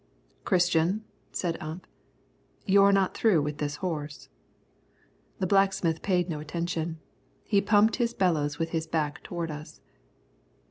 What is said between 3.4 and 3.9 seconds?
with this